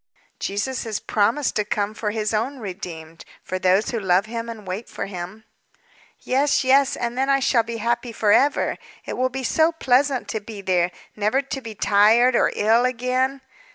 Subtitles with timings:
[0.39, 4.65] "Jesus has promised to come for His own redeemed for those who love Him and
[4.65, 5.43] wait for Him."
[6.17, 8.77] "Yes, yes, and then I shall be happy forever.
[9.05, 13.41] It will be so pleasant to be there, never to be tired or ill again."